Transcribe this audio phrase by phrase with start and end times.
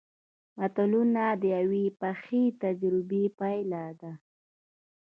[0.59, 4.11] متلونه د یوې پخې تجربې پایله ده